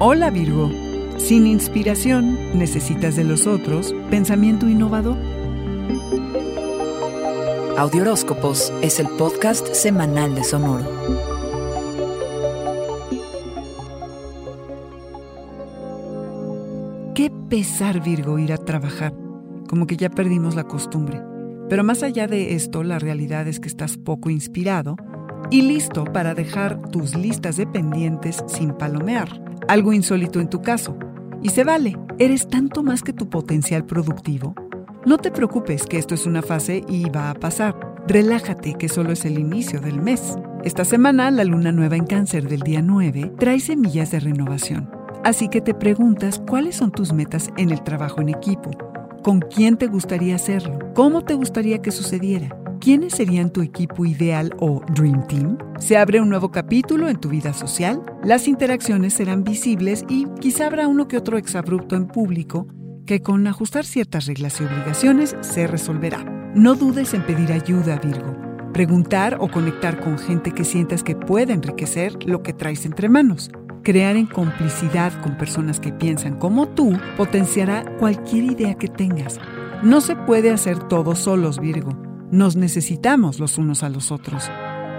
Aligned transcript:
Hola 0.00 0.30
Virgo. 0.30 0.70
Sin 1.16 1.44
inspiración, 1.48 2.56
necesitas 2.56 3.16
de 3.16 3.24
los 3.24 3.48
otros 3.48 3.92
pensamiento 4.10 4.68
innovador. 4.68 5.16
Audioróscopos 7.76 8.72
es 8.80 9.00
el 9.00 9.08
podcast 9.08 9.66
semanal 9.74 10.36
de 10.36 10.44
Sonoro. 10.44 10.84
Qué 17.16 17.32
pesar 17.48 18.00
Virgo 18.00 18.38
ir 18.38 18.52
a 18.52 18.58
trabajar, 18.58 19.12
como 19.68 19.88
que 19.88 19.96
ya 19.96 20.10
perdimos 20.10 20.54
la 20.54 20.62
costumbre. 20.62 21.20
Pero 21.68 21.82
más 21.82 22.04
allá 22.04 22.28
de 22.28 22.54
esto, 22.54 22.84
la 22.84 23.00
realidad 23.00 23.48
es 23.48 23.58
que 23.58 23.66
estás 23.66 23.96
poco 23.96 24.30
inspirado 24.30 24.94
y 25.50 25.62
listo 25.62 26.04
para 26.04 26.34
dejar 26.34 26.88
tus 26.90 27.16
listas 27.16 27.56
de 27.56 27.66
pendientes 27.66 28.44
sin 28.46 28.74
palomear 28.74 29.47
algo 29.68 29.92
insólito 29.92 30.40
en 30.40 30.50
tu 30.50 30.62
caso. 30.62 30.98
Y 31.42 31.50
se 31.50 31.62
vale, 31.62 31.96
eres 32.18 32.48
tanto 32.48 32.82
más 32.82 33.02
que 33.02 33.12
tu 33.12 33.28
potencial 33.30 33.84
productivo. 33.84 34.54
No 35.06 35.18
te 35.18 35.30
preocupes 35.30 35.86
que 35.86 35.98
esto 35.98 36.14
es 36.14 36.26
una 36.26 36.42
fase 36.42 36.82
y 36.88 37.08
va 37.08 37.30
a 37.30 37.34
pasar. 37.34 37.78
Relájate 38.08 38.74
que 38.74 38.88
solo 38.88 39.12
es 39.12 39.24
el 39.24 39.38
inicio 39.38 39.80
del 39.80 40.00
mes. 40.00 40.36
Esta 40.64 40.84
semana 40.84 41.30
la 41.30 41.44
luna 41.44 41.70
nueva 41.70 41.96
en 41.96 42.06
cáncer 42.06 42.48
del 42.48 42.60
día 42.60 42.82
9 42.82 43.34
trae 43.38 43.60
semillas 43.60 44.10
de 44.10 44.20
renovación. 44.20 44.90
Así 45.24 45.48
que 45.48 45.60
te 45.60 45.74
preguntas 45.74 46.42
cuáles 46.48 46.76
son 46.76 46.90
tus 46.90 47.12
metas 47.12 47.50
en 47.56 47.70
el 47.70 47.82
trabajo 47.84 48.20
en 48.20 48.30
equipo. 48.30 48.70
¿Con 49.22 49.40
quién 49.40 49.76
te 49.76 49.86
gustaría 49.86 50.36
hacerlo? 50.36 50.78
¿Cómo 50.94 51.22
te 51.22 51.34
gustaría 51.34 51.82
que 51.82 51.90
sucediera? 51.90 52.57
¿Quiénes 52.80 53.14
serían 53.14 53.50
tu 53.50 53.60
equipo 53.60 54.06
ideal 54.06 54.54
o 54.60 54.80
Dream 54.94 55.26
Team? 55.26 55.58
Se 55.80 55.96
abre 55.96 56.20
un 56.20 56.28
nuevo 56.28 56.52
capítulo 56.52 57.08
en 57.08 57.16
tu 57.16 57.28
vida 57.28 57.52
social, 57.52 58.00
las 58.22 58.46
interacciones 58.46 59.14
serán 59.14 59.42
visibles 59.42 60.04
y 60.08 60.26
quizá 60.40 60.66
habrá 60.66 60.86
uno 60.86 61.08
que 61.08 61.16
otro 61.16 61.38
exabrupto 61.38 61.96
en 61.96 62.06
público 62.06 62.68
que 63.04 63.20
con 63.20 63.46
ajustar 63.48 63.84
ciertas 63.84 64.26
reglas 64.26 64.60
y 64.60 64.64
obligaciones 64.64 65.36
se 65.40 65.66
resolverá. 65.66 66.24
No 66.54 66.76
dudes 66.76 67.14
en 67.14 67.22
pedir 67.22 67.52
ayuda, 67.52 67.98
Virgo. 67.98 68.36
Preguntar 68.72 69.38
o 69.40 69.48
conectar 69.48 69.98
con 69.98 70.16
gente 70.16 70.52
que 70.52 70.64
sientas 70.64 71.02
que 71.02 71.16
puede 71.16 71.54
enriquecer 71.54 72.24
lo 72.26 72.44
que 72.44 72.52
traes 72.52 72.86
entre 72.86 73.08
manos. 73.08 73.50
Crear 73.82 74.14
en 74.14 74.26
complicidad 74.26 75.12
con 75.22 75.36
personas 75.36 75.80
que 75.80 75.92
piensan 75.92 76.38
como 76.38 76.68
tú 76.68 76.96
potenciará 77.16 77.84
cualquier 77.98 78.44
idea 78.44 78.74
que 78.74 78.88
tengas. 78.88 79.40
No 79.82 80.00
se 80.00 80.14
puede 80.14 80.50
hacer 80.50 80.78
todo 80.78 81.16
solos, 81.16 81.58
Virgo. 81.58 82.07
Nos 82.30 82.56
necesitamos 82.56 83.38
los 83.38 83.56
unos 83.56 83.82
a 83.82 83.88
los 83.88 84.12
otros. 84.12 84.50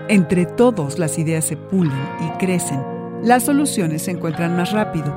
Entre 0.08 0.48
todos 0.48 0.98
las 0.98 1.20
ideas 1.20 1.46
se 1.46 1.58
pulen 1.58 1.94
y 2.26 2.38
crecen. 2.40 2.82
Las 3.24 3.44
soluciones 3.44 4.02
se 4.02 4.12
encuentran 4.12 4.58
más 4.58 4.72
rápido. 4.72 5.16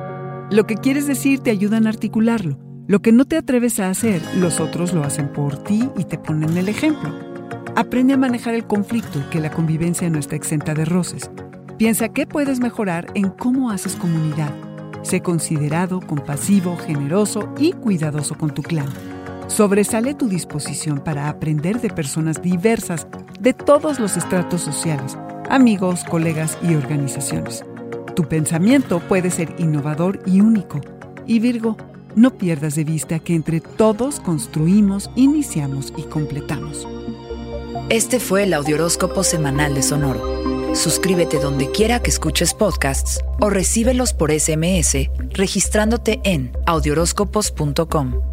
Lo 0.51 0.67
que 0.67 0.75
quieres 0.75 1.07
decir 1.07 1.39
te 1.39 1.49
ayudan 1.49 1.87
a 1.87 1.89
articularlo. 1.89 2.59
Lo 2.85 3.01
que 3.01 3.11
no 3.11 3.25
te 3.25 3.37
atreves 3.37 3.79
a 3.79 3.89
hacer, 3.89 4.21
los 4.35 4.59
otros 4.59 4.93
lo 4.93 5.03
hacen 5.03 5.33
por 5.33 5.63
ti 5.63 5.89
y 5.97 6.03
te 6.03 6.19
ponen 6.19 6.55
el 6.55 6.69
ejemplo. 6.69 7.09
Aprende 7.75 8.13
a 8.13 8.17
manejar 8.17 8.53
el 8.53 8.67
conflicto 8.67 9.27
que 9.31 9.39
la 9.39 9.49
convivencia 9.49 10.07
no 10.11 10.19
está 10.19 10.35
exenta 10.35 10.75
de 10.75 10.85
roces. 10.85 11.31
Piensa 11.79 12.09
qué 12.09 12.27
puedes 12.27 12.59
mejorar 12.59 13.07
en 13.15 13.31
cómo 13.31 13.71
haces 13.71 13.95
comunidad. 13.95 14.53
Sé 15.01 15.21
considerado, 15.21 15.99
compasivo, 15.99 16.77
generoso 16.77 17.51
y 17.57 17.71
cuidadoso 17.71 18.35
con 18.35 18.53
tu 18.53 18.61
clan. 18.61 19.12
Sobresale 19.47 20.13
tu 20.13 20.27
disposición 20.27 20.99
para 20.99 21.29
aprender 21.29 21.81
de 21.81 21.89
personas 21.89 22.41
diversas 22.41 23.07
de 23.39 23.53
todos 23.53 23.99
los 23.99 24.17
estratos 24.17 24.61
sociales, 24.61 25.17
amigos, 25.49 26.03
colegas 26.05 26.57
y 26.61 26.75
organizaciones. 26.75 27.63
Tu 28.15 28.23
pensamiento 28.23 28.99
puede 29.01 29.29
ser 29.31 29.53
innovador 29.57 30.21
y 30.25 30.41
único. 30.41 30.79
Y 31.25 31.39
Virgo, 31.39 31.77
no 32.15 32.31
pierdas 32.37 32.75
de 32.75 32.83
vista 32.83 33.19
que 33.19 33.35
entre 33.35 33.59
todos 33.59 34.19
construimos, 34.19 35.09
iniciamos 35.15 35.93
y 35.97 36.03
completamos. 36.03 36.87
Este 37.89 38.19
fue 38.19 38.43
el 38.43 38.53
Audioróscopo 38.53 39.23
Semanal 39.23 39.73
de 39.73 39.83
Sonoro. 39.83 40.75
Suscríbete 40.75 41.39
donde 41.39 41.69
quiera 41.69 42.01
que 42.01 42.09
escuches 42.09 42.53
podcasts 42.53 43.19
o 43.39 43.49
recíbelos 43.49 44.13
por 44.13 44.31
SMS 44.31 45.09
registrándote 45.31 46.19
en 46.23 46.51
audioróscopos.com. 46.65 48.32